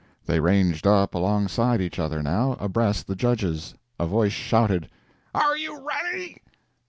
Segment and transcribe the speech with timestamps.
[0.25, 3.75] They ranged up alongside each other, now, abreast the judges.
[3.99, 4.89] A voice shouted
[5.35, 6.37] "Are you ready?"